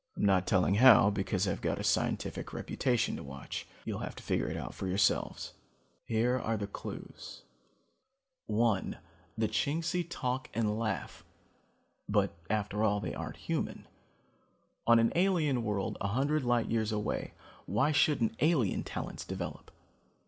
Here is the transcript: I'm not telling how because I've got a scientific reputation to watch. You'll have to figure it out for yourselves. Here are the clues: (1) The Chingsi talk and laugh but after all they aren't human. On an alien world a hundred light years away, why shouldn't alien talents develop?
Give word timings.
I'm 0.17 0.25
not 0.25 0.47
telling 0.47 0.73
how 0.73 1.11
because 1.11 1.47
I've 1.47 1.61
got 1.61 1.77
a 1.77 1.83
scientific 1.83 2.53
reputation 2.53 3.15
to 3.17 3.23
watch. 3.23 3.67
You'll 3.85 3.99
have 3.99 4.15
to 4.15 4.23
figure 4.23 4.47
it 4.47 4.57
out 4.57 4.73
for 4.73 4.87
yourselves. 4.87 5.53
Here 6.05 6.39
are 6.39 6.57
the 6.57 6.65
clues: 6.65 7.43
(1) 8.47 8.97
The 9.37 9.47
Chingsi 9.47 10.03
talk 10.03 10.49
and 10.55 10.79
laugh 10.79 11.23
but 12.09 12.33
after 12.49 12.83
all 12.83 12.99
they 12.99 13.13
aren't 13.13 13.37
human. 13.37 13.85
On 14.87 14.97
an 14.97 15.13
alien 15.15 15.63
world 15.63 15.97
a 16.01 16.07
hundred 16.07 16.43
light 16.43 16.71
years 16.71 16.91
away, 16.91 17.35
why 17.67 17.91
shouldn't 17.91 18.35
alien 18.41 18.83
talents 18.83 19.23
develop? 19.23 19.69